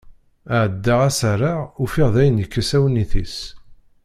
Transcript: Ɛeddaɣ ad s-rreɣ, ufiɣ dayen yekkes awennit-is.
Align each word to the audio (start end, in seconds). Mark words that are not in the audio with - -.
Ɛeddaɣ 0.61 0.99
ad 1.07 1.13
s-rreɣ, 1.19 1.59
ufiɣ 1.83 2.09
dayen 2.15 2.41
yekkes 2.41 2.69
awennit-is. 2.77 3.37